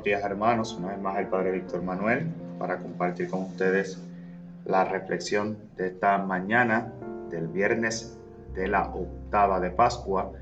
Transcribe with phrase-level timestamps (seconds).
[0.00, 0.76] buenos días hermanos.
[0.78, 2.26] Una vez más el Padre Víctor Manuel
[2.58, 4.02] para compartir con ustedes
[4.64, 6.90] la reflexión de esta mañana
[7.28, 8.18] del viernes
[8.54, 10.32] de la octava de Pascua.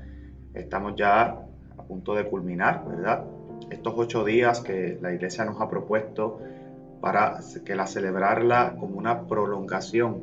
[0.53, 1.45] Estamos ya
[1.77, 3.25] a punto de culminar, ¿verdad?
[3.69, 6.39] Estos ocho días que la iglesia nos ha propuesto
[7.01, 10.21] para que la celebrarla como una prolongación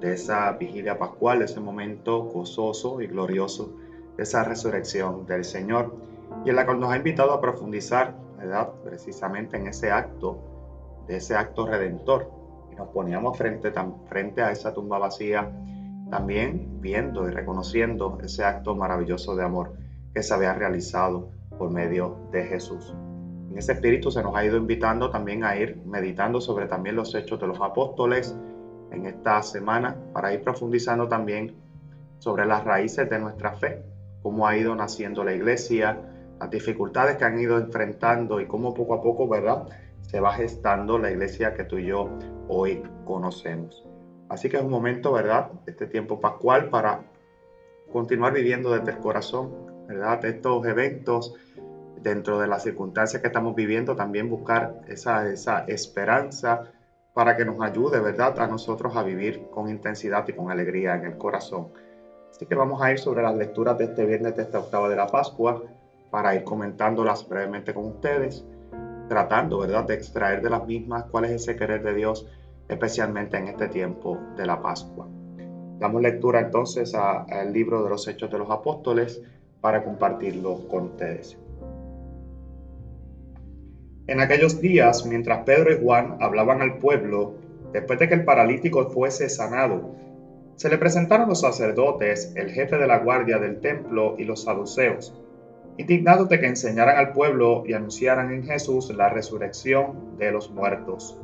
[0.00, 3.72] de esa vigilia pascual, ese momento gozoso y glorioso
[4.16, 5.94] de esa resurrección del Señor
[6.44, 8.23] y en la cual nos ha invitado a profundizar,
[8.82, 12.30] Precisamente en ese acto, de ese acto redentor.
[12.72, 13.72] Y nos poníamos frente,
[14.06, 15.50] frente a esa tumba vacía,
[16.10, 19.72] también viendo y reconociendo ese acto maravilloso de amor
[20.12, 22.94] que se había realizado por medio de Jesús.
[23.50, 27.14] En ese espíritu se nos ha ido invitando también a ir meditando sobre también los
[27.14, 28.36] hechos de los apóstoles
[28.90, 31.56] en esta semana para ir profundizando también
[32.18, 33.84] sobre las raíces de nuestra fe,
[34.22, 35.98] cómo ha ido naciendo la iglesia,
[36.44, 39.66] las dificultades que han ido enfrentando y cómo poco a poco, ¿verdad?
[40.02, 42.10] Se va gestando la iglesia que tú y yo
[42.48, 43.82] hoy conocemos.
[44.28, 45.52] Así que es un momento, ¿verdad?
[45.66, 47.00] Este tiempo pascual para
[47.90, 50.22] continuar viviendo desde el corazón, ¿verdad?
[50.26, 51.34] Estos eventos,
[52.02, 56.72] dentro de las circunstancias que estamos viviendo, también buscar esa, esa esperanza
[57.14, 58.38] para que nos ayude, ¿verdad?
[58.38, 61.68] A nosotros a vivir con intensidad y con alegría en el corazón.
[62.30, 64.96] Así que vamos a ir sobre las lecturas de este viernes de esta octava de
[64.96, 65.62] la Pascua
[66.14, 68.46] para ir comentándolas brevemente con ustedes,
[69.08, 72.30] tratando, ¿verdad?, de extraer de las mismas cuál es ese querer de Dios,
[72.68, 75.08] especialmente en este tiempo de la Pascua.
[75.80, 79.22] Damos lectura entonces al libro de los Hechos de los Apóstoles
[79.60, 81.36] para compartirlo con ustedes.
[84.06, 87.34] En aquellos días, mientras Pedro y Juan hablaban al pueblo,
[87.72, 89.96] después de que el paralítico fuese sanado,
[90.54, 95.12] se le presentaron los sacerdotes, el jefe de la guardia del templo y los saduceos
[95.76, 101.18] indignados de que enseñaran al pueblo y anunciaran en Jesús la resurrección de los muertos.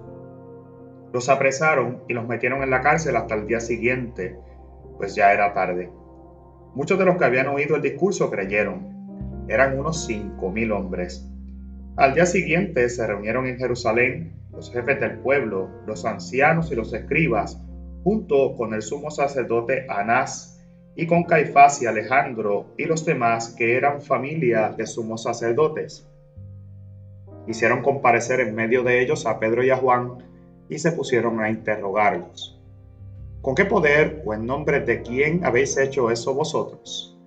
[1.13, 4.39] Los apresaron y los metieron en la cárcel hasta el día siguiente,
[4.97, 5.91] pues ya era tarde.
[6.75, 9.47] Muchos de los que habían oído el discurso creyeron.
[9.49, 11.29] Eran unos cinco mil hombres.
[11.97, 16.93] Al día siguiente se reunieron en Jerusalén los jefes del pueblo, los ancianos y los
[16.93, 17.61] escribas,
[18.05, 20.60] junto con el sumo sacerdote Anás
[20.97, 26.07] y con Caifás y Alejandro y los demás que eran familia de sumos sacerdotes.
[27.47, 30.19] Hicieron comparecer en medio de ellos a Pedro y a Juan
[30.69, 32.59] y se pusieron a interrogarlos.
[33.43, 37.19] ¿Con qué poder o en nombre de quién habéis hecho eso vosotros?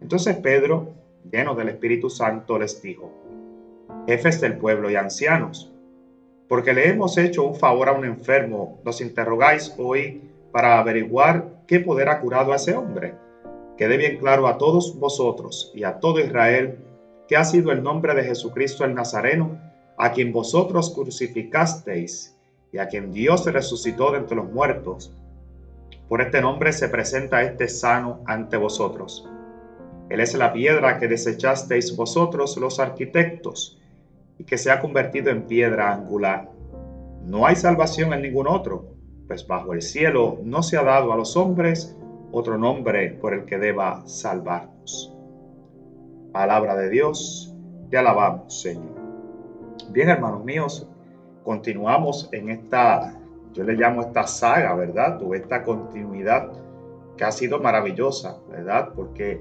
[0.00, 0.94] Entonces Pedro,
[1.30, 3.12] lleno del Espíritu Santo, les dijo,
[4.06, 5.72] jefes del pueblo y ancianos,
[6.48, 10.22] porque le hemos hecho un favor a un enfermo, los interrogáis hoy
[10.52, 13.14] para averiguar qué poder ha curado a ese hombre.
[13.78, 16.80] Quede bien claro a todos vosotros y a todo Israel
[17.28, 19.56] que ha sido el nombre de Jesucristo el Nazareno,
[19.96, 22.36] a quien vosotros crucificasteis
[22.72, 25.14] y a quien Dios resucitó de entre los muertos.
[26.08, 29.28] Por este nombre se presenta este sano ante vosotros.
[30.08, 33.78] Él es la piedra que desechasteis vosotros los arquitectos
[34.38, 36.50] y que se ha convertido en piedra angular.
[37.26, 38.89] No hay salvación en ningún otro
[39.30, 41.96] pues bajo el cielo no se ha dado a los hombres
[42.32, 45.14] otro nombre por el que deba salvarnos.
[46.32, 47.54] Palabra de Dios,
[47.90, 48.90] te alabamos, Señor.
[49.90, 50.90] Bien, hermanos míos,
[51.44, 53.20] continuamos en esta,
[53.52, 55.22] yo le llamo esta saga, ¿verdad?
[55.22, 56.50] O esta continuidad
[57.16, 58.88] que ha sido maravillosa, ¿verdad?
[58.96, 59.40] Porque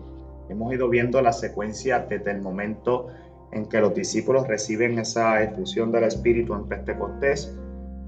[0.49, 3.07] hemos ido viendo la secuencia desde el momento
[3.51, 7.57] en que los discípulos reciben esa efusión del Espíritu en Pentecostés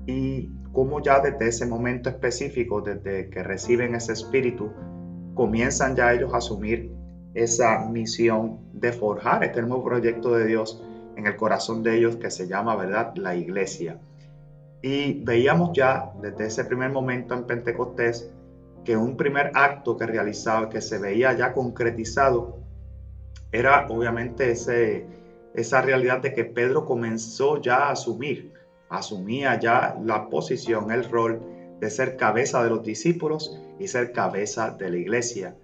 [0.05, 4.71] y cómo ya desde ese momento específico, desde que reciben ese espíritu,
[5.33, 6.91] comienzan ya ellos a asumir
[7.33, 10.83] esa misión de forjar este nuevo proyecto de Dios
[11.15, 13.99] en el corazón de ellos que se llama, ¿verdad?, la iglesia.
[14.81, 18.29] Y veíamos ya desde ese primer momento en Pentecostés
[18.83, 22.57] que un primer acto que realizaba, que se veía ya concretizado,
[23.51, 25.05] era obviamente ese,
[25.53, 28.53] esa realidad de que Pedro comenzó ya a asumir
[28.91, 31.41] asumía ya la posición, el rol
[31.79, 35.55] de ser cabeza de los discípulos y ser cabeza de la iglesia.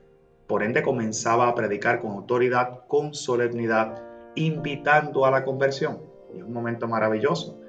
[0.47, 4.01] Por ende comenzaba a predicar con autoridad, con solemnidad,
[4.35, 5.99] invitando a la conversión.
[6.33, 7.59] Y es un momento maravilloso.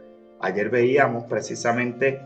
[0.40, 2.20] Ayer veíamos precisamente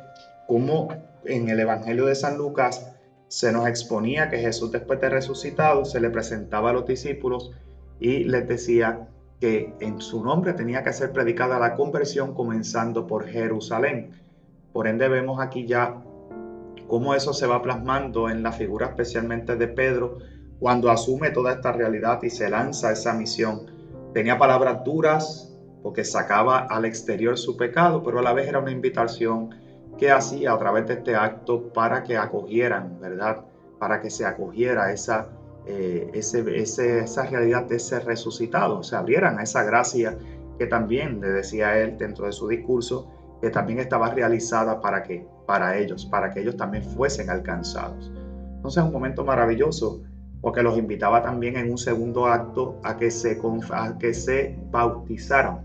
[0.46, 0.88] cómo
[1.24, 2.92] en el Evangelio de San Lucas
[3.28, 7.50] se nos exponía que Jesús después de resucitado se le presentaba a los discípulos
[7.98, 9.08] y les decía
[9.42, 14.12] que en su nombre tenía que ser predicada la conversión comenzando por Jerusalén.
[14.72, 16.00] Por ende vemos aquí ya
[16.86, 20.18] cómo eso se va plasmando en la figura especialmente de Pedro
[20.60, 23.66] cuando asume toda esta realidad y se lanza esa misión.
[24.14, 25.52] Tenía palabras duras,
[25.82, 29.56] porque sacaba al exterior su pecado, pero a la vez era una invitación
[29.98, 33.40] que hacía a través de este acto para que acogieran, ¿verdad?
[33.80, 35.30] Para que se acogiera esa,
[35.66, 40.16] eh, esa realidad de ese resucitado, se abrieran a esa gracia
[40.58, 43.10] que también le decía él dentro de su discurso,
[43.40, 48.12] que también estaba realizada para que para ellos, para que ellos también fuesen alcanzados.
[48.56, 50.02] Entonces es un momento maravilloso
[50.40, 55.60] porque los invitaba también en un segundo acto a que se, a que se bautizaran,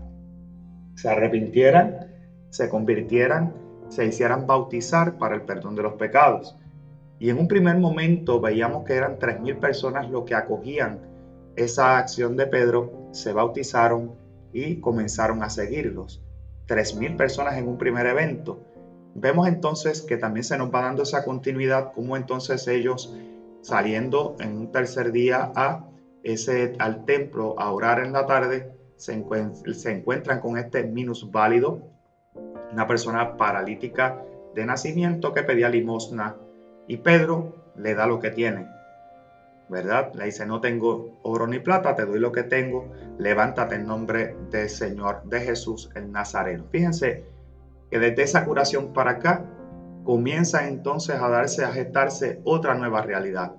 [0.94, 2.08] se arrepintieran,
[2.50, 3.54] se convirtieran,
[3.88, 6.56] se hicieran bautizar para el perdón de los pecados.
[7.18, 11.00] Y en un primer momento veíamos que eran 3.000 personas los que acogían
[11.56, 14.14] esa acción de Pedro, se bautizaron
[14.52, 16.22] y comenzaron a seguirlos.
[16.68, 18.60] 3.000 personas en un primer evento.
[19.14, 23.14] Vemos entonces que también se nos va dando esa continuidad, como entonces ellos
[23.62, 25.84] saliendo en un tercer día a
[26.22, 29.24] ese, al templo a orar en la tarde, se,
[29.74, 31.80] se encuentran con este minusválido,
[32.72, 34.22] una persona paralítica
[34.54, 36.36] de nacimiento que pedía limosna
[36.88, 38.66] y Pedro le da lo que tiene,
[39.68, 40.12] ¿verdad?
[40.14, 44.34] Le dice, no tengo oro ni plata, te doy lo que tengo, levántate en nombre
[44.50, 46.64] del Señor, de Jesús el Nazareno.
[46.70, 47.24] Fíjense
[47.90, 49.44] que desde esa curación para acá
[50.02, 53.52] comienza entonces a darse, a gestarse otra nueva realidad,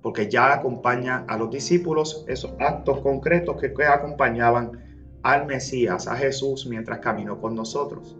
[0.00, 4.82] porque ya acompaña a los discípulos esos actos concretos que, que acompañaban
[5.22, 8.16] al Mesías, a Jesús, mientras caminó con nosotros.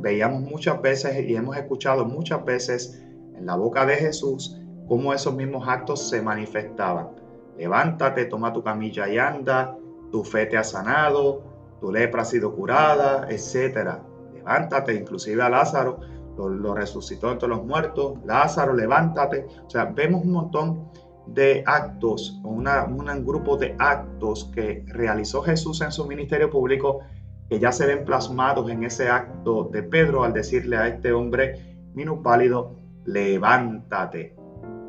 [0.00, 3.02] Veíamos muchas veces y hemos escuchado muchas veces
[3.34, 4.58] en la boca de Jesús
[4.88, 7.10] cómo esos mismos actos se manifestaban.
[7.56, 9.76] Levántate, toma tu camilla y anda,
[10.10, 11.42] tu fe te ha sanado,
[11.80, 13.98] tu lepra ha sido curada, etc.
[14.34, 16.00] Levántate, inclusive a Lázaro
[16.36, 19.46] lo, resucitó entre los muertos, Lázaro, levántate.
[19.66, 20.88] O sea, vemos un montón
[21.26, 27.00] de actos, una, un grupo de actos que realizó Jesús en su ministerio público
[27.48, 31.76] que ya se ven plasmados en ese acto de Pedro al decirle a este hombre
[31.94, 34.34] minusválido, levántate,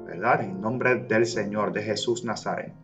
[0.06, 0.42] ¿verdad?
[0.42, 2.76] En nombre del Señor, de Jesús Nazareno.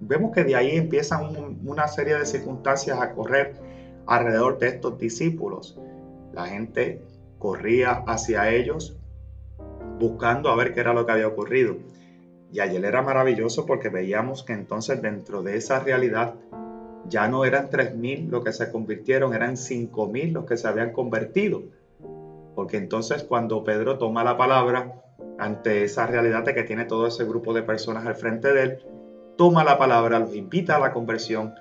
[0.00, 3.54] Vemos que de ahí empiezan una serie de circunstancias a correr
[4.06, 5.78] alrededor de estos discípulos.
[6.32, 7.02] La gente
[7.38, 8.96] corría hacia ellos
[9.98, 11.76] buscando a ver qué era lo que había ocurrido.
[12.52, 16.34] Y ayer era maravilloso porque veíamos que entonces dentro de esa realidad
[17.08, 21.62] ya no eran 3.000 los que se convirtieron, eran 5.000 los que se habían convertido.
[22.56, 25.00] Porque entonces cuando Pedro toma la palabra
[25.38, 28.78] ante esa realidad de que tiene todo ese grupo de personas al frente de él,
[29.36, 31.54] toma la palabra, los invita a la conversión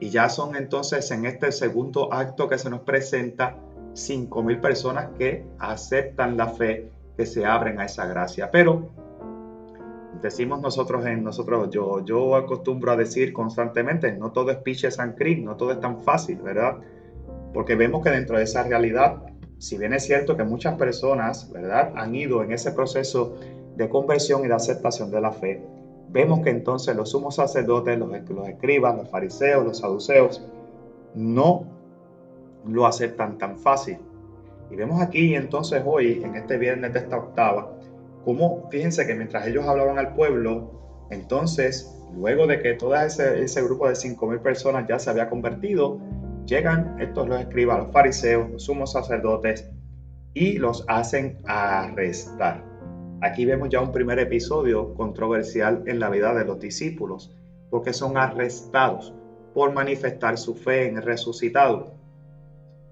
[0.00, 3.56] y ya son entonces en este segundo acto que se nos presenta
[3.92, 8.50] 5.000 personas que aceptan la fe, que se abren a esa gracia.
[8.50, 8.90] Pero
[10.22, 15.16] decimos nosotros en nosotros, yo, yo acostumbro a decir constantemente, no todo es piches and
[15.16, 16.78] cream, no todo es tan fácil, ¿verdad?
[17.52, 19.22] Porque vemos que dentro de esa realidad,
[19.58, 23.36] si bien es cierto que muchas personas, ¿verdad?, han ido en ese proceso
[23.76, 25.60] de conversión y de aceptación de la fe,
[26.10, 30.44] vemos que entonces los sumos sacerdotes, los, los escribas, los fariseos, los saduceos,
[31.14, 31.64] no
[32.66, 33.98] lo aceptan tan fácil.
[34.70, 37.72] Y vemos aquí entonces hoy, en este viernes de esta octava,
[38.24, 40.70] cómo, fíjense que mientras ellos hablaban al pueblo,
[41.10, 45.98] entonces, luego de que todo ese, ese grupo de 5.000 personas ya se había convertido,
[46.48, 49.70] llegan estos los escribas, los fariseos, los sumos sacerdotes,
[50.34, 52.64] y los hacen arrestar.
[53.20, 57.36] Aquí vemos ya un primer episodio controversial en la vida de los discípulos,
[57.70, 59.14] porque son arrestados
[59.54, 61.98] por manifestar su fe en el resucitado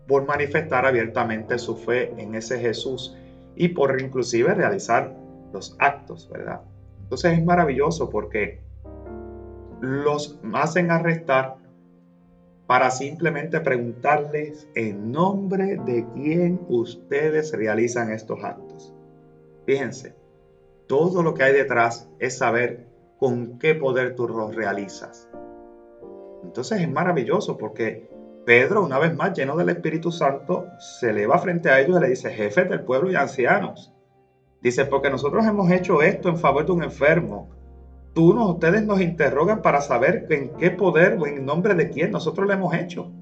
[0.06, 3.16] por manifestar abiertamente su fe en ese Jesús
[3.56, 5.14] y por inclusive realizar
[5.52, 6.60] los actos, ¿verdad?
[7.02, 8.60] Entonces es maravilloso porque
[9.80, 11.56] los hacen arrestar
[12.66, 18.92] para simplemente preguntarles en nombre de quién ustedes realizan estos actos.
[19.66, 20.14] Fíjense,
[20.86, 22.86] todo lo que hay detrás es saber
[23.18, 25.28] con qué poder tú los realizas.
[26.42, 28.08] Entonces es maravilloso porque
[28.44, 32.08] Pedro, una vez más lleno del Espíritu Santo, se eleva frente a ellos y le
[32.10, 33.92] dice, jefes del pueblo y ancianos.
[34.62, 37.50] Dice, porque nosotros hemos hecho esto en favor de un enfermo.
[38.16, 42.10] Tú, no, ustedes nos interrogan para saber en qué poder o en nombre de quién
[42.10, 43.12] nosotros lo hemos hecho.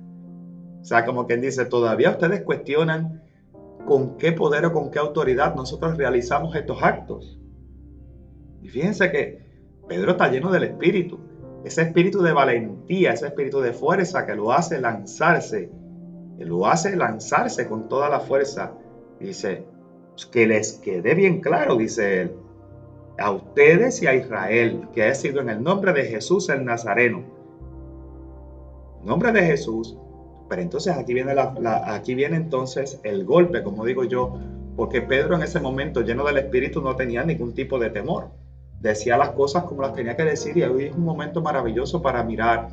[0.80, 3.22] O sea, como quien dice, todavía ustedes cuestionan
[3.84, 7.38] con qué poder o con qué autoridad nosotros realizamos estos actos.
[8.62, 9.44] Y fíjense que
[9.86, 11.18] Pedro está lleno del Espíritu
[11.64, 15.70] ese espíritu de valentía, ese espíritu de fuerza que lo hace lanzarse,
[16.36, 18.74] que lo hace lanzarse con toda la fuerza.
[19.18, 19.64] Dice,
[20.30, 22.36] que les quede bien claro, dice él,
[23.18, 27.22] a ustedes y a Israel, que ha sido en el nombre de Jesús el Nazareno.
[29.00, 29.96] En nombre de Jesús,
[30.48, 31.34] Pero entonces aquí viene,
[31.86, 34.38] aquí viene entonces el golpe, como digo yo,
[34.76, 38.28] porque Pedro en ese momento lleno del Espíritu no tenía ningún tipo de temor.
[38.80, 42.22] Decía las cosas como las tenía que decir y hoy es un momento maravilloso para
[42.22, 42.68] mirar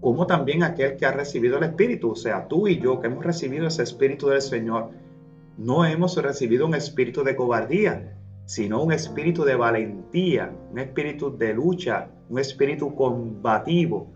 [0.00, 3.24] cómo también aquel que ha recibido el Espíritu, o sea, tú y yo que hemos
[3.24, 4.90] recibido ese Espíritu del Señor,
[5.58, 8.17] no hemos recibido un espíritu de cobardía,
[8.48, 14.10] sino un espíritu de valentía, un espíritu de lucha, un espíritu combativo,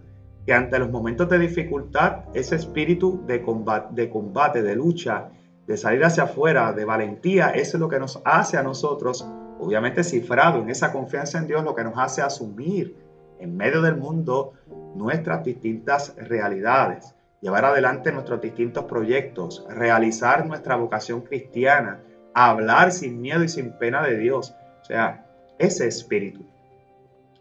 [0.46, 5.28] que ante los momentos de dificultad, ese espíritu de combate, de, combate, de lucha,
[5.66, 9.28] de salir hacia afuera, de valentía, eso es lo que nos hace a nosotros,
[9.60, 12.96] obviamente cifrado en esa confianza en Dios, lo que nos hace asumir
[13.38, 14.54] en medio del mundo
[14.94, 22.00] nuestras distintas realidades, llevar adelante nuestros distintos proyectos, realizar nuestra vocación cristiana,
[22.34, 24.54] hablar sin miedo y sin pena de Dios.
[24.82, 25.26] O sea,
[25.58, 26.40] ese espíritu.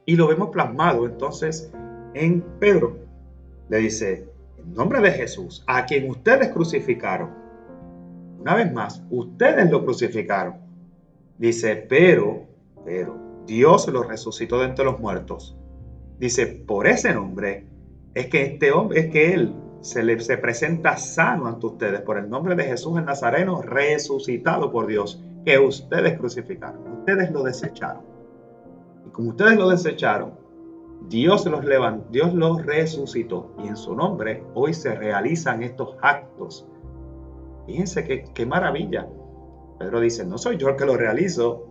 [0.06, 1.72] Y lo vemos plasmado entonces
[2.14, 2.98] en Pedro.
[3.70, 7.30] Le dice, en nombre de Jesús, a quien ustedes crucificaron.
[8.40, 10.56] Una vez más, ustedes lo crucificaron.
[11.38, 12.48] Dice, pero,
[12.86, 15.58] pero, Dios lo resucitó de entre los muertos.
[16.20, 17.66] Dice, por ese nombre
[18.14, 22.18] es que este hombre, es que él se le se presenta sano ante ustedes por
[22.18, 28.04] el nombre de Jesús el Nazareno, resucitado por Dios, que ustedes crucificaron, ustedes lo desecharon.
[29.08, 30.34] Y como ustedes lo desecharon,
[31.10, 36.68] Dios los levantó, Dios los resucitó y en su nombre hoy se realizan estos actos.
[37.66, 39.08] Fíjense qué, qué maravilla.
[39.80, 41.68] Pedro dice, no soy yo el que lo realizo,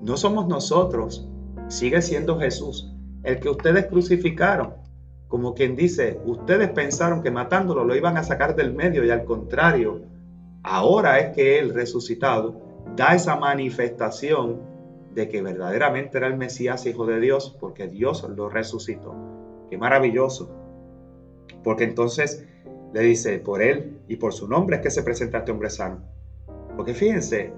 [0.00, 1.28] no somos nosotros,
[1.66, 2.94] sigue siendo Jesús,
[3.24, 4.74] el que ustedes crucificaron.
[5.28, 9.24] Como quien dice, ustedes pensaron que matándolo lo iban a sacar del medio y al
[9.24, 10.02] contrario,
[10.62, 12.60] ahora es que Él resucitado
[12.96, 14.62] da esa manifestación
[15.14, 19.14] de que verdaderamente era el Mesías, hijo de Dios, porque Dios lo resucitó.
[19.68, 20.50] Qué maravilloso.
[21.62, 22.46] Porque entonces
[22.94, 26.02] le dice, por Él y por su nombre es que se presenta este hombre sano.
[26.76, 27.52] Porque fíjense,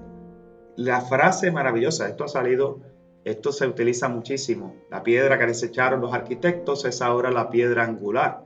[0.75, 2.81] la frase maravillosa, esto ha salido
[3.23, 4.75] esto se utiliza muchísimo.
[4.89, 8.43] La piedra que desecharon los arquitectos es ahora la piedra angular.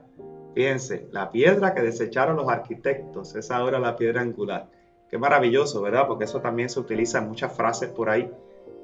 [0.54, 4.68] Fíjense, la piedra que desecharon los arquitectos es ahora la piedra angular.
[5.08, 6.06] Qué maravilloso, ¿verdad?
[6.06, 8.30] Porque eso también se utiliza en muchas frases por ahí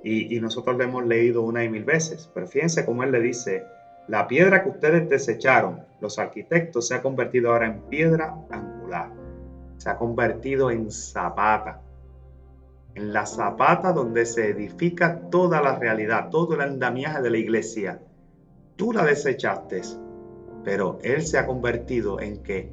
[0.02, 2.30] y, nosotros lo hemos leído una y mil veces.
[2.32, 3.64] Pero fíjense cómo él le dice,
[4.08, 9.11] la piedra que ustedes desecharon, los arquitectos, se ha convertido ahora en piedra angular.
[9.76, 11.80] Se ha convertido en zapata
[12.94, 18.02] en la zapata donde se edifica toda la realidad, todo el andamiaje de la iglesia.
[18.76, 19.82] Tú la desechaste,
[20.64, 22.72] pero Él se ha convertido en qué?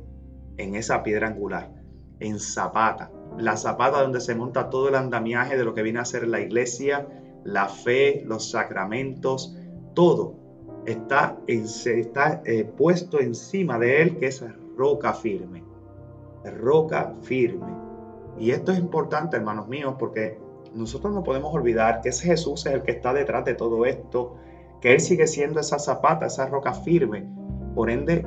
[0.58, 1.72] En esa piedra angular,
[2.20, 3.12] en zapata.
[3.38, 6.42] La zapata donde se monta todo el andamiaje de lo que viene a ser la
[6.42, 7.08] iglesia,
[7.44, 9.56] la fe, los sacramentos,
[9.94, 10.36] todo
[10.86, 14.44] está, está eh, puesto encima de Él, que es
[14.76, 15.64] roca firme.
[16.44, 17.89] Roca firme.
[18.40, 20.40] Y esto es importante, hermanos míos, porque
[20.74, 24.38] nosotros no podemos olvidar que ese Jesús es el que está detrás de todo esto,
[24.82, 27.28] que Él sigue siendo esa zapata, esa roca firme.
[27.76, 28.26] Por ende,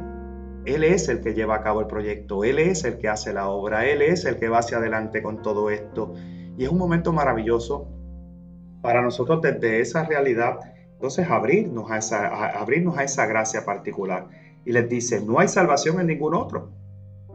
[0.67, 3.49] Él es el que lleva a cabo el proyecto, Él es el que hace la
[3.49, 6.13] obra, Él es el que va hacia adelante con todo esto.
[6.59, 7.89] Y es un momento maravilloso
[8.83, 10.59] para nosotros desde esa realidad,
[10.93, 12.27] entonces abrirnos a esa,
[12.61, 14.29] abrirnos a esa gracia particular.
[14.65, 16.82] Y les dice, no hay salvación en ningún otro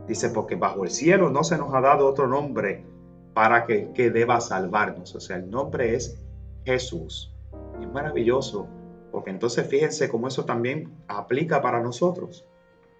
[0.08, 2.86] Dice, porque bajo el cielo no se nos ha dado otro nombre
[3.34, 5.14] para que, que deba salvarnos.
[5.16, 6.18] O sea, el nombre es
[6.66, 7.34] Jesús.
[7.82, 8.68] es maravilloso,
[9.12, 12.46] porque entonces fíjense cómo eso también aplica para nosotros.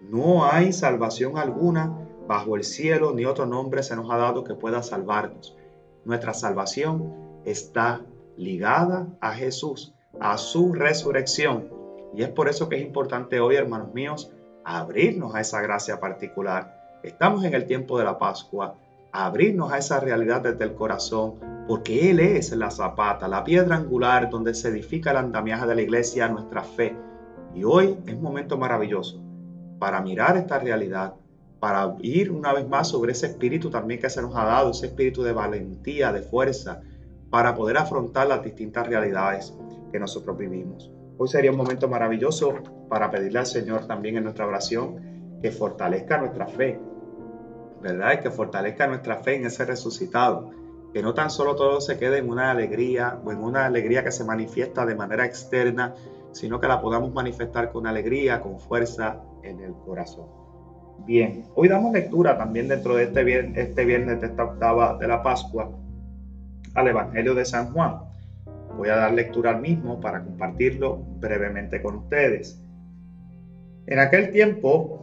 [0.00, 4.54] No hay salvación alguna bajo el cielo, ni otro nombre se nos ha dado que
[4.54, 5.56] pueda salvarnos.
[6.04, 8.02] Nuestra salvación está
[8.36, 11.70] ligada a Jesús, a su resurrección.
[12.14, 14.30] Y es por eso que es importante hoy, hermanos míos,
[14.64, 18.74] abrirnos a esa gracia particular Estamos en el tiempo de la Pascua,
[19.12, 21.34] abrirnos a esa realidad desde el corazón,
[21.68, 25.82] porque Él es la zapata, la piedra angular donde se edifica el andamiaje de la
[25.82, 26.96] iglesia, nuestra fe.
[27.54, 29.22] Y hoy es un momento maravilloso
[29.78, 31.14] para mirar esta realidad,
[31.60, 34.86] para ir una vez más sobre ese espíritu también que se nos ha dado, ese
[34.86, 36.80] espíritu de valentía, de fuerza,
[37.30, 39.54] para poder afrontar las distintas realidades
[39.92, 40.90] que nosotros vivimos.
[41.16, 42.54] Hoy sería un momento maravilloso
[42.88, 46.80] para pedirle al Señor también en nuestra oración que fortalezca nuestra fe,
[47.80, 48.20] ¿verdad?
[48.20, 50.50] Que fortalezca nuestra fe en ese resucitado.
[50.92, 54.10] Que no tan solo todo se quede en una alegría o en una alegría que
[54.10, 55.94] se manifiesta de manera externa,
[56.32, 60.26] sino que la podamos manifestar con alegría, con fuerza en el corazón.
[61.06, 65.06] Bien, hoy damos lectura también dentro de este viernes, este viernes de esta octava de
[65.06, 65.70] la Pascua
[66.74, 68.00] al Evangelio de San Juan.
[68.76, 72.62] Voy a dar lectura al mismo para compartirlo brevemente con ustedes.
[73.86, 74.97] En aquel tiempo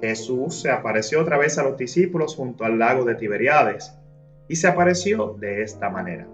[0.00, 3.94] Jesús se apareció otra vez a los discípulos junto al lago de Tiberiades
[4.48, 6.26] y se apareció de esta manera.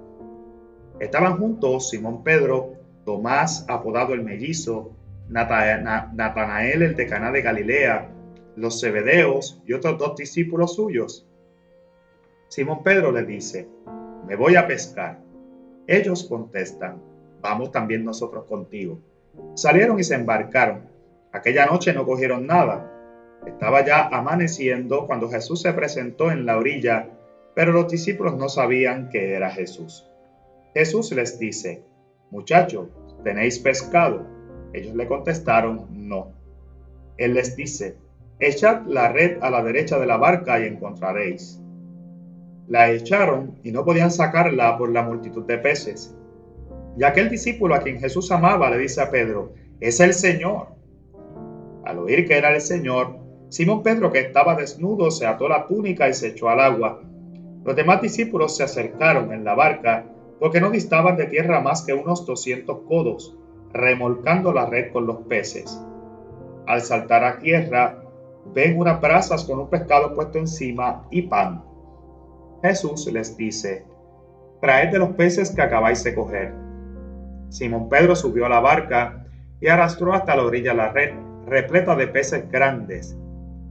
[1.00, 4.92] Estaban juntos Simón Pedro, Tomás apodado el mellizo,
[5.28, 8.10] Natanael el de Caná de Galilea,
[8.56, 11.26] los Zebedeos y otros dos discípulos suyos.
[12.48, 13.68] Simón Pedro le dice,
[14.26, 15.20] me voy a pescar.
[15.86, 17.02] Ellos contestan,
[17.40, 19.00] vamos también nosotros contigo.
[19.54, 20.88] Salieron y se embarcaron.
[21.32, 22.92] Aquella noche no cogieron nada.
[23.46, 27.08] Estaba ya amaneciendo cuando Jesús se presentó en la orilla,
[27.54, 30.08] pero los discípulos no sabían que era Jesús.
[30.74, 31.82] Jesús les dice,
[32.30, 32.88] muchachos,
[33.24, 34.26] ¿tenéis pescado?
[34.72, 36.32] Ellos le contestaron, no.
[37.18, 37.96] Él les dice,
[38.38, 41.60] echad la red a la derecha de la barca y encontraréis.
[42.68, 46.16] La echaron y no podían sacarla por la multitud de peces.
[46.96, 50.68] Y aquel discípulo a quien Jesús amaba le dice a Pedro, es el Señor.
[51.84, 53.21] Al oír que era el Señor,
[53.52, 57.02] Simón Pedro, que estaba desnudo, se ató la túnica y se echó al agua.
[57.66, 60.06] Los demás discípulos se acercaron en la barca
[60.40, 63.36] porque no distaban de tierra más que unos doscientos codos,
[63.74, 65.78] remolcando la red con los peces.
[66.66, 68.02] Al saltar a tierra,
[68.54, 71.62] ven unas brasas con un pescado puesto encima y pan.
[72.62, 73.84] Jesús les dice,
[74.62, 76.54] traed de los peces que acabáis de coger.
[77.50, 79.26] Simón Pedro subió a la barca
[79.60, 81.12] y arrastró hasta la orilla la red,
[81.44, 83.14] repleta de peces grandes,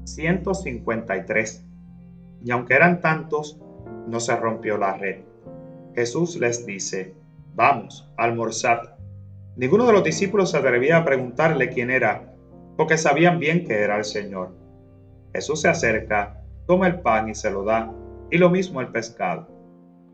[0.04, 1.66] 153.
[2.44, 3.60] Y aunque eran tantos,
[4.08, 5.22] no se rompió la red.
[5.96, 7.14] Jesús les dice,
[7.56, 8.96] vamos, almorzad.
[9.56, 12.34] Ninguno de los discípulos se atrevía a preguntarle quién era,
[12.78, 14.56] porque sabían bien que era el Señor.
[15.34, 17.94] Jesús se acerca, toma el pan y se lo da,
[18.30, 19.48] y lo mismo el pescado.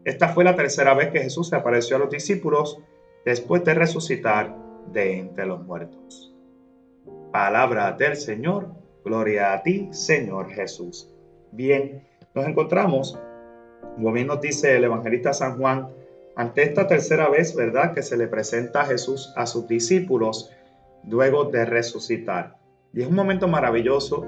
[0.03, 2.79] Esta fue la tercera vez que Jesús se apareció a los discípulos
[3.25, 4.55] después de resucitar
[4.91, 6.33] de entre los muertos.
[7.31, 8.69] Palabra del Señor,
[9.07, 11.09] gloria a ti, Señor Jesús.
[11.51, 12.03] Bien,
[12.35, 13.17] nos encontramos,
[13.95, 15.89] como bien nos dice el evangelista San Juan,
[16.35, 20.51] ante esta tercera vez, ¿verdad?, que se le presenta Jesús a sus discípulos
[21.03, 22.57] luego de resucitar.
[22.93, 24.25] Y es un momento maravilloso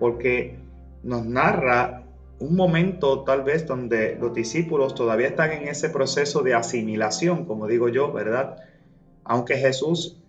[0.00, 0.58] porque
[1.02, 2.02] nos narra
[2.40, 7.66] un momento tal vez donde los discípulos todavía están en ese proceso de asimilación, como
[7.66, 8.56] digo yo, ¿verdad?
[9.22, 10.20] Aunque Jesús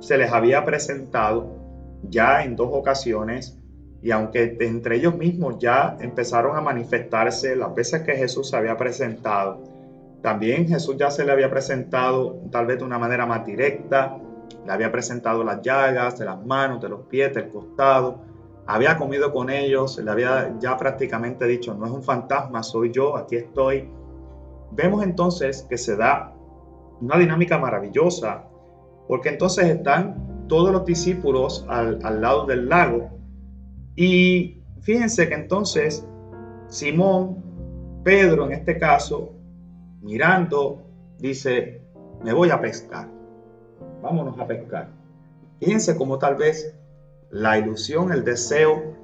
[0.00, 1.59] se les había presentado
[2.08, 3.58] ya en dos ocasiones
[4.02, 8.76] y aunque entre ellos mismos ya empezaron a manifestarse las veces que Jesús se había
[8.76, 9.62] presentado,
[10.22, 14.16] también Jesús ya se le había presentado tal vez de una manera más directa,
[14.66, 18.22] le había presentado las llagas de las manos, de los pies, del costado,
[18.66, 23.16] había comido con ellos, le había ya prácticamente dicho, no es un fantasma, soy yo,
[23.16, 23.88] aquí estoy.
[24.72, 26.32] Vemos entonces que se da
[27.00, 28.44] una dinámica maravillosa,
[29.08, 33.08] porque entonces están todos los discípulos al, al lado del lago
[33.96, 36.04] y fíjense que entonces
[36.68, 37.42] Simón,
[38.04, 39.32] Pedro en este caso,
[40.02, 40.82] mirando,
[41.18, 41.82] dice,
[42.22, 43.08] me voy a pescar,
[44.02, 44.88] vámonos a pescar.
[45.58, 46.74] Fíjense cómo tal vez
[47.30, 48.96] la ilusión, el deseo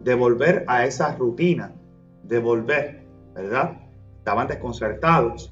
[0.00, 1.72] de volver a esa rutina,
[2.22, 3.78] de volver, ¿verdad?
[4.18, 5.51] Estaban desconcertados,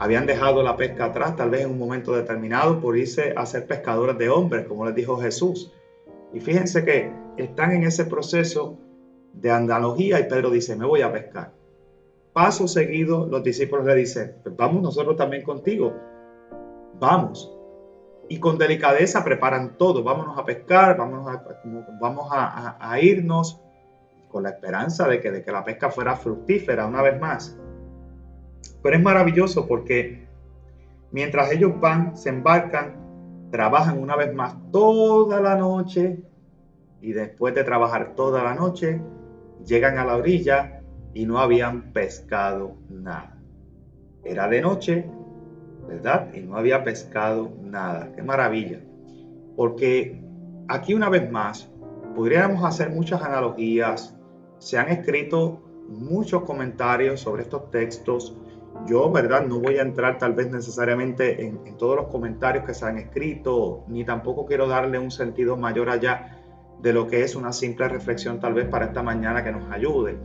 [0.00, 3.66] habían dejado la pesca atrás, tal vez en un momento determinado, por irse a ser
[3.66, 5.72] pescadores de hombres, como les dijo Jesús.
[6.32, 8.78] Y fíjense que están en ese proceso
[9.34, 11.52] de analogía y Pedro dice, me voy a pescar.
[12.32, 15.94] Paso seguido, los discípulos le dicen, pues vamos nosotros también contigo,
[16.98, 17.54] vamos
[18.30, 20.02] y con delicadeza preparan todo.
[20.02, 23.60] Vámonos a pescar, vamos a, a, irnos
[24.30, 27.59] con la esperanza de que, de que la pesca fuera fructífera una vez más.
[28.82, 30.26] Pero es maravilloso porque
[31.12, 36.22] mientras ellos van, se embarcan, trabajan una vez más toda la noche
[37.00, 39.00] y después de trabajar toda la noche,
[39.64, 40.82] llegan a la orilla
[41.14, 43.36] y no habían pescado nada.
[44.24, 45.10] Era de noche
[45.90, 46.32] ¿verdad?
[46.32, 48.12] Y no había pescado nada.
[48.14, 48.80] Qué maravilla.
[49.56, 50.22] Porque
[50.68, 51.68] aquí una vez más,
[52.14, 54.16] podríamos hacer muchas analogías.
[54.58, 58.36] Se han escrito muchos comentarios sobre estos textos.
[58.86, 59.46] Yo, ¿verdad?
[59.46, 63.84] No voy a entrar tal vez necesariamente en, todos los comentarios que se han escrito,
[63.88, 66.38] ni tampoco quiero darle un sentido mayor allá
[66.82, 70.18] de lo que es una simple reflexión tal vez para esta mañana que nos ayude.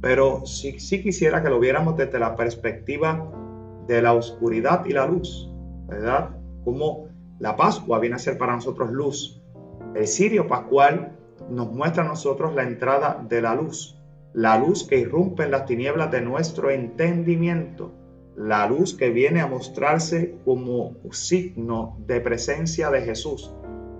[0.00, 3.30] Pero sí quisiera que lo viéramos desde la perspectiva
[3.86, 5.50] de la oscuridad y la luz,
[5.86, 6.30] ¿verdad?
[6.64, 9.42] Como la Pascua viene a ser para nosotros luz.
[9.94, 11.16] El cirio pascual
[11.50, 14.00] nos muestra a nosotros la entrada de la luz,
[14.34, 17.92] la luz que irrumpe en las tinieblas de nuestro entendimiento,
[18.36, 23.54] la luz que viene a mostrarse como signo de presencia de Jesús,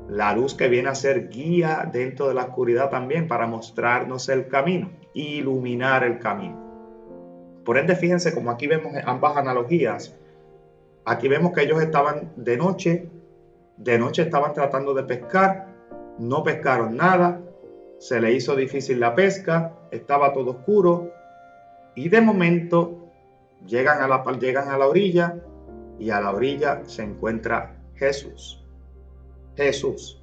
[0.08, 4.48] la luz que viene a ser guía dentro de la oscuridad también para mostrarnos el
[4.48, 6.60] camino, iluminar el camino.
[7.64, 10.18] Por ende, fíjense como aquí vemos ambas analogías.
[11.04, 13.08] Aquí vemos que ellos estaban de noche,
[13.76, 15.68] de noche estaban tratando de pescar,
[16.18, 17.40] no pescaron nada,
[17.98, 21.10] se le hizo difícil la pesca, estaba todo oscuro
[21.94, 23.08] y de momento
[23.66, 25.36] llegan a la, llegan a la orilla
[25.98, 28.64] y a la orilla se encuentra Jesús.
[29.56, 30.22] Jesús.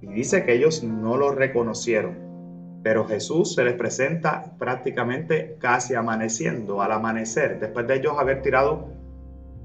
[0.00, 6.82] Y dice que ellos no lo reconocieron, pero Jesús se les presenta prácticamente casi amaneciendo,
[6.82, 8.88] al amanecer, después de ellos haber tirado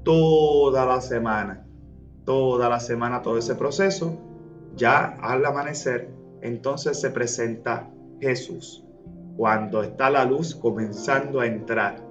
[0.04, 1.66] toda la semana,
[2.24, 4.16] toda la semana, todo ese proceso,
[4.76, 8.84] ya al amanecer, entonces se presenta Jesús,
[9.38, 12.04] cuando está la luz comenzando a entrar.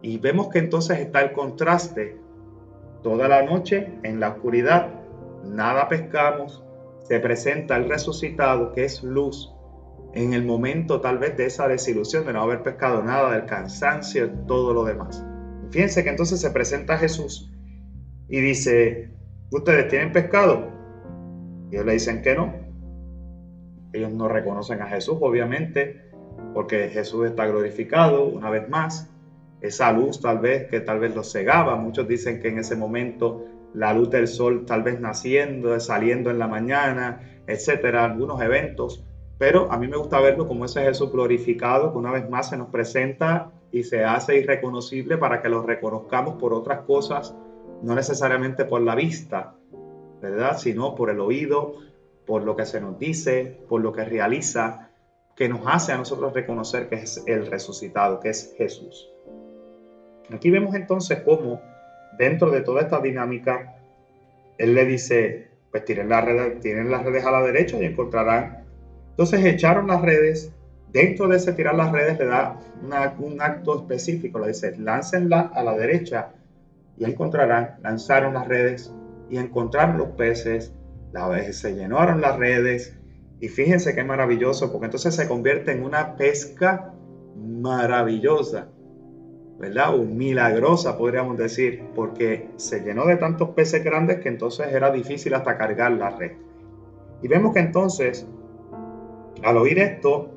[0.00, 2.18] Y vemos que entonces está el contraste,
[3.02, 4.94] toda la noche en la oscuridad,
[5.44, 6.64] nada pescamos,
[7.02, 9.52] se presenta el resucitado que es luz
[10.14, 14.30] en el momento tal vez de esa desilusión de no haber pescado nada, del cansancio,
[14.46, 15.22] todo lo demás.
[15.70, 17.52] Fíjense que entonces se presenta Jesús
[18.26, 19.10] y dice,
[19.50, 20.66] ¿ustedes tienen pescado?
[21.70, 22.54] Y ellos le dicen que no.
[23.92, 26.05] Ellos no reconocen a Jesús, obviamente,
[26.56, 29.10] porque Jesús está glorificado una vez más.
[29.60, 31.76] Esa luz tal vez que tal vez los cegaba.
[31.76, 36.38] Muchos dicen que en ese momento la luz del sol tal vez naciendo, saliendo en
[36.38, 39.04] la mañana, etcétera, algunos eventos.
[39.36, 42.56] Pero a mí me gusta verlo como ese Jesús glorificado que una vez más se
[42.56, 47.36] nos presenta y se hace irreconocible para que lo reconozcamos por otras cosas,
[47.82, 49.56] no necesariamente por la vista,
[50.22, 50.56] ¿verdad?
[50.56, 51.74] Sino por el oído,
[52.24, 54.85] por lo que se nos dice, por lo que realiza,
[55.36, 59.08] que nos hace a nosotros reconocer que es el resucitado, que es Jesús.
[60.32, 61.60] Aquí vemos entonces cómo
[62.18, 63.76] dentro de toda esta dinámica,
[64.58, 68.64] él le dice, pues tienen las redes, tienen las redes a la derecha y encontrarán.
[69.10, 70.52] Entonces echaron las redes,
[70.90, 72.58] dentro de ese tirar las redes le da
[73.18, 76.30] un acto específico, le dice, láncenla a la derecha
[76.96, 78.92] y encontrarán, lanzaron las redes
[79.28, 80.72] y encontraron los peces,
[81.12, 82.96] la vez se llenaron las redes
[83.40, 86.94] y fíjense qué maravilloso, porque entonces se convierte en una pesca
[87.36, 88.68] maravillosa.
[89.58, 89.98] ¿verdad?
[89.98, 95.34] O milagrosa, podríamos decir, porque se llenó de tantos peces grandes que entonces era difícil
[95.34, 96.32] hasta cargar la red.
[97.22, 98.26] Y vemos que entonces,
[99.42, 100.30] al oír esto,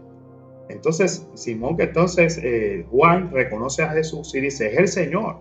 [0.69, 5.38] entonces Simón, que entonces eh, Juan reconoce a Jesús y dice, es el Señor.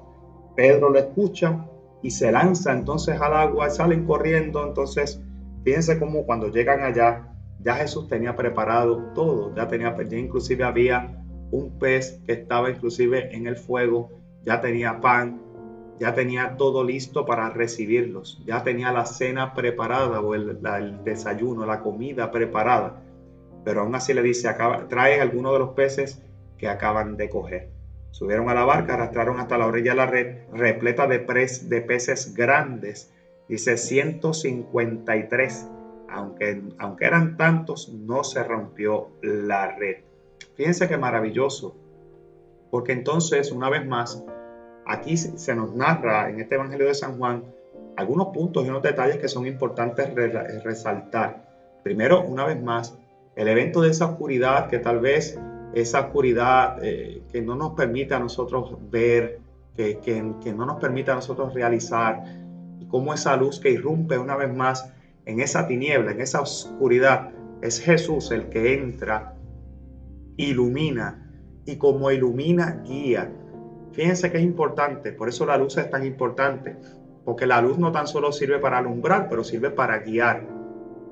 [0.57, 1.64] Pedro lo escucha
[2.03, 5.23] y se lanza entonces al agua, salen corriendo, entonces
[5.62, 7.29] fíjense cómo cuando llegan allá,
[7.61, 13.35] ya Jesús tenía preparado todo, ya tenía, ya inclusive había un pez que estaba inclusive
[13.35, 14.11] en el fuego,
[14.44, 15.40] ya tenía pan,
[15.99, 20.61] ya tenía todo listo para recibirlos, ya tenía la cena preparada o el,
[21.05, 23.03] desayuno, la comida preparada.
[23.64, 24.49] Pero aún así le dice,
[24.88, 26.23] trae alguno de los peces
[26.57, 27.71] que acaban de coger.
[28.11, 32.35] Subieron a la barca, arrastraron hasta la orilla de la red, repleta de, de peces
[32.35, 33.12] grandes.
[33.49, 35.68] Dice 153.
[36.09, 39.97] Aunque, aunque eran tantos, no se rompió la red.
[40.55, 41.77] Fíjense qué maravilloso,
[42.71, 44.25] porque entonces, una vez más,
[44.87, 47.44] aquí se nos narra en este Evangelio de San Juan
[47.97, 50.14] algunos puntos y unos detalles que son importantes
[50.62, 51.49] resaltar.
[51.83, 52.97] Primero, una vez más,
[53.35, 55.38] el evento de esa oscuridad, que tal vez
[55.75, 59.40] esa oscuridad eh, que no nos permite a nosotros ver,
[59.77, 62.23] que, que no nos permite a nosotros realizar,
[62.81, 64.92] y cómo esa luz que irrumpe una vez más
[65.29, 69.37] en esa tiniebla, en esa oscuridad, es Jesús el que entra
[70.38, 71.31] ilumina
[71.67, 73.31] y como ilumina, guía.
[73.93, 76.77] Fíjense que es importante, por eso la luz es tan importante,
[77.27, 80.47] porque la luz no tan solo sirve para alumbrar, pero sirve para guiar.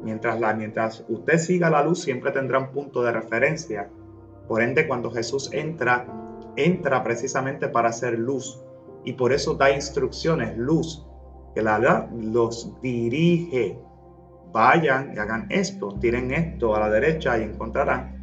[0.02, 3.90] Mientras, la, mientras usted siga la luz, siempre tendrá un punto de referencia.
[4.48, 6.06] Por ende, cuando Jesús entra,
[6.56, 8.62] entra precisamente para hacer luz.
[9.04, 11.06] Y por eso da instrucciones, luz,
[11.54, 13.78] que la los dirige.
[14.52, 18.16] Vayan y hagan esto, tiren esto a la derecha y encontrarán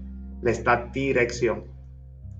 [0.44, 1.64] les da dirección.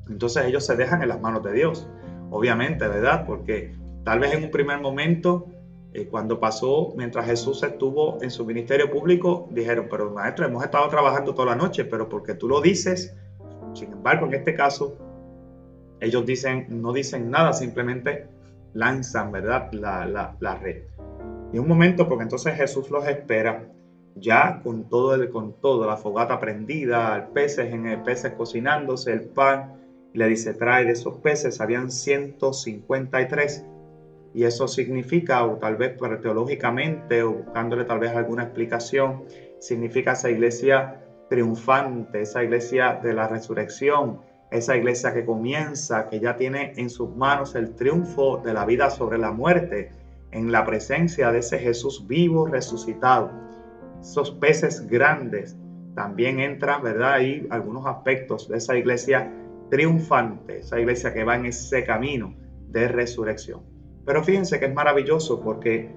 [0.10, 1.88] Entonces ellos se dejan en las manos de Dios,
[2.30, 3.26] obviamente, ¿verdad?
[3.26, 5.48] Porque tal vez en un primer momento,
[5.94, 10.88] eh, cuando pasó, mientras Jesús estuvo en su ministerio público, dijeron, pero maestro, hemos estado
[10.90, 13.16] trabajando toda la noche, pero porque tú lo dices,
[13.74, 14.98] sin embargo, en este caso,
[16.02, 18.28] ellos dicen, no dicen nada, simplemente
[18.74, 19.72] lanzan, ¿verdad?
[19.72, 20.84] La, la, la red.
[21.54, 23.70] Y un momento, porque entonces Jesús los espera
[24.16, 29.22] ya con todo, el, con todo, la fogata prendida, peces en el peces cocinándose, el
[29.22, 29.80] pan,
[30.14, 33.66] le dice, trae de esos peces, habían 153.
[34.36, 39.26] y eso significa, o tal vez teológicamente, o buscándole tal vez alguna explicación,
[39.60, 46.36] significa esa iglesia triunfante, esa iglesia de la resurrección, esa iglesia que comienza, que ya
[46.36, 49.92] tiene en sus manos el triunfo de la vida sobre la muerte,
[50.34, 53.32] en la presencia de ese Jesús vivo, resucitado.
[54.02, 55.58] Esos peces grandes
[55.96, 57.14] también entran, ¿verdad?
[57.14, 59.32] Ahí algunos aspectos de esa iglesia
[59.70, 62.36] triunfante, esa iglesia que va en ese camino
[62.68, 63.62] de resurrección.
[64.06, 65.90] Pero fíjense que es maravilloso porque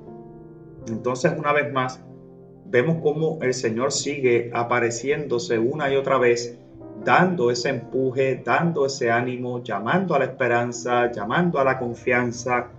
[0.89, 2.01] entonces una vez más
[2.67, 6.59] vemos cómo el Señor sigue apareciéndose una y otra vez,
[7.05, 12.71] dando ese empuje, dando ese ánimo, llamando a la esperanza, llamando a la confianza.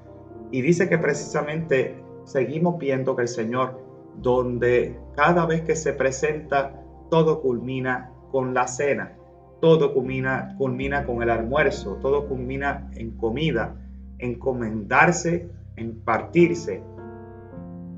[0.51, 3.79] Y dice que precisamente seguimos viendo que el Señor,
[4.21, 9.13] donde cada vez que se presenta, todo culmina con la cena,
[9.61, 13.75] todo culmina, culmina con el almuerzo, todo culmina en comida,
[14.19, 16.81] encomendarse, en partirse.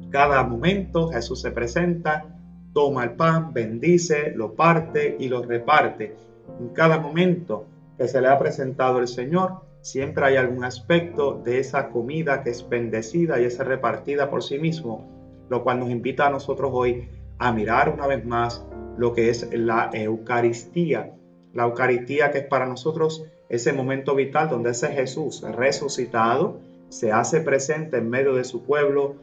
[0.10, 2.26] Cada momento Jesús se presenta,
[2.74, 6.16] toma el pan, bendice, lo parte y lo reparte.
[6.60, 7.66] En cada momento
[7.98, 12.50] que se le ha presentado el Señor, siempre hay algún aspecto de esa comida que
[12.50, 15.08] es bendecida y es repartida por sí mismo,
[15.50, 18.66] lo cual nos invita a nosotros hoy a mirar una vez más
[18.98, 21.14] lo que es la Eucaristía.
[21.54, 27.42] La Eucaristía que es para nosotros ese momento vital donde ese Jesús resucitado se hace
[27.42, 29.16] presente en medio de su pueblo,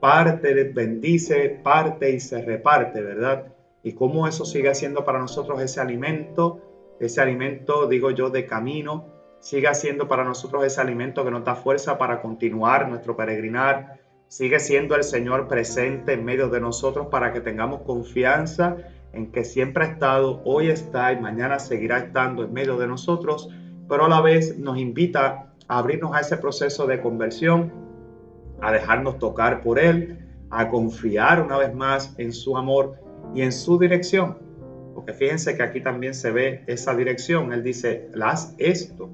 [0.00, 3.52] parte, bendice, parte y se reparte, ¿verdad?
[3.82, 6.60] Y cómo eso sigue siendo para nosotros ese alimento,
[6.98, 11.56] ese alimento, digo yo, de camino, sigue siendo para nosotros ese alimento que nos da
[11.56, 13.98] fuerza para continuar nuestro peregrinar,
[14.28, 18.76] sigue siendo el Señor presente en medio de nosotros para que tengamos confianza
[19.12, 23.48] en que siempre ha estado, hoy está y mañana seguirá estando en medio de nosotros,
[23.88, 27.72] pero a la vez nos invita a abrirnos a ese proceso de conversión,
[28.60, 30.18] a dejarnos tocar por Él,
[30.50, 33.00] a confiar una vez más en su amor
[33.34, 34.38] y en su dirección.
[34.94, 37.52] Porque fíjense que aquí también se ve esa dirección.
[37.52, 39.10] Él dice, haz esto.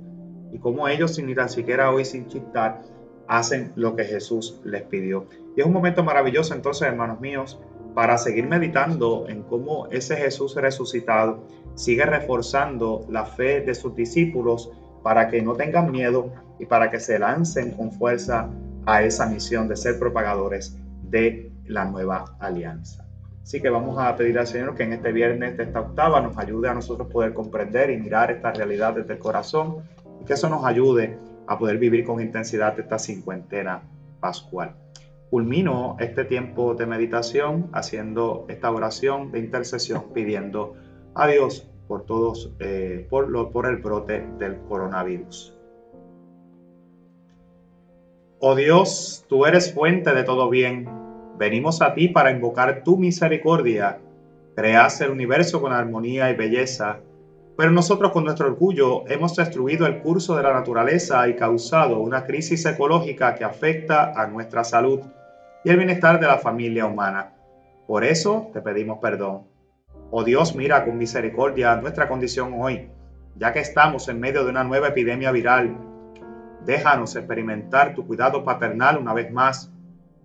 [0.56, 2.80] Y como ellos sin ni tan siquiera hoy sin chistar,
[3.28, 5.26] hacen lo que Jesús les pidió.
[5.54, 7.60] Y es un momento maravilloso entonces, hermanos míos,
[7.94, 14.70] para seguir meditando en cómo ese Jesús resucitado sigue reforzando la fe de sus discípulos
[15.02, 18.48] para que no tengan miedo y para que se lancen con fuerza
[18.86, 23.04] a esa misión de ser propagadores de la nueva alianza.
[23.42, 26.38] Así que vamos a pedir al Señor que en este viernes de esta octava nos
[26.38, 29.84] ayude a nosotros poder comprender y mirar esta realidad desde el corazón
[30.26, 33.82] que eso nos ayude a poder vivir con intensidad esta cincuentena
[34.20, 34.74] pascual.
[35.30, 40.74] Culmino este tiempo de meditación haciendo esta oración de intercesión pidiendo
[41.14, 45.56] a Dios por todos, eh, por, lo, por el brote del coronavirus.
[48.38, 50.88] Oh Dios, tú eres fuente de todo bien.
[51.38, 53.98] Venimos a ti para invocar tu misericordia.
[54.54, 57.00] Creas el universo con armonía y belleza,
[57.56, 62.24] pero nosotros con nuestro orgullo hemos destruido el curso de la naturaleza y causado una
[62.24, 65.00] crisis ecológica que afecta a nuestra salud
[65.64, 67.32] y el bienestar de la familia humana.
[67.86, 69.44] Por eso te pedimos perdón.
[70.10, 72.90] Oh Dios, mira con misericordia nuestra condición hoy,
[73.36, 75.78] ya que estamos en medio de una nueva epidemia viral.
[76.66, 79.72] Déjanos experimentar tu cuidado paternal una vez más.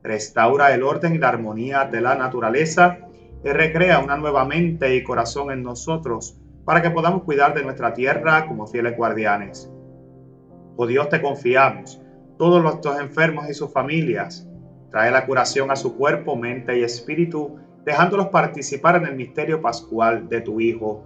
[0.04, 2.98] Restaura el orden y la armonía de la naturaleza
[3.44, 7.94] y recrea una nueva mente y corazón en nosotros para que podamos cuidar de nuestra
[7.94, 9.72] tierra como fieles guardianes.
[10.78, 12.02] Oh Dios, te confiamos,
[12.38, 14.48] todos nuestros enfermos y sus familias,
[14.92, 20.28] Trae la curación a su cuerpo, mente y espíritu, dejándolos participar en el misterio pascual
[20.28, 21.06] de tu Hijo.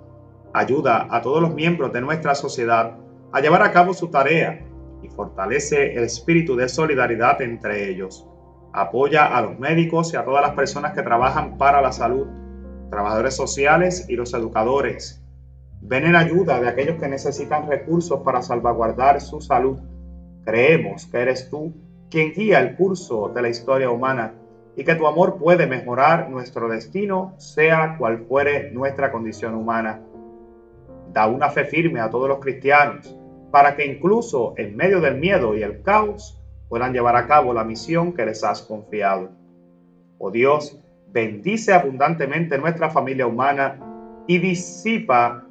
[0.56, 2.98] Ayuda a todos los miembros de nuestra sociedad
[3.32, 4.66] a llevar a cabo su tarea
[5.04, 8.28] y fortalece el espíritu de solidaridad entre ellos.
[8.74, 12.26] Apoya a los médicos y a todas las personas que trabajan para la salud,
[12.90, 15.24] trabajadores sociales y los educadores.
[15.88, 19.78] Ven en ayuda de aquellos que necesitan recursos para salvaguardar su salud.
[20.44, 21.76] Creemos que eres tú
[22.10, 24.34] quien guía el curso de la historia humana
[24.76, 30.02] y que tu amor puede mejorar nuestro destino, sea cual fuere nuestra condición humana.
[31.14, 33.16] Da una fe firme a todos los cristianos
[33.52, 37.64] para que incluso en medio del miedo y el caos puedan llevar a cabo la
[37.64, 39.30] misión que les has confiado.
[40.18, 43.80] Oh Dios, bendice abundantemente nuestra familia humana
[44.28, 45.45] y disipa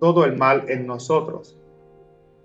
[0.00, 1.58] todo el mal en nosotros.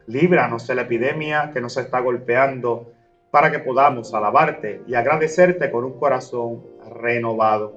[0.08, 2.92] Líbranos de la epidemia que nos está golpeando
[3.32, 6.64] para que podamos alabarte y agradecerte con un corazón
[7.02, 7.74] renovado,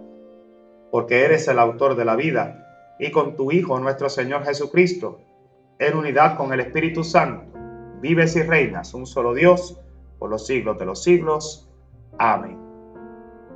[0.90, 5.20] porque eres el autor de la vida y con tu Hijo nuestro Señor Jesucristo,
[5.78, 7.58] en unidad con el Espíritu Santo,
[8.00, 9.80] vives y reinas un solo Dios
[10.18, 11.68] por los siglos de los siglos.
[12.18, 12.58] Amén.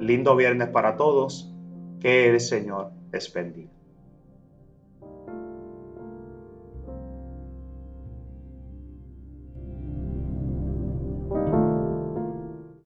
[0.00, 1.54] Lindo viernes para todos.
[2.00, 3.77] Que el Señor les bendiga.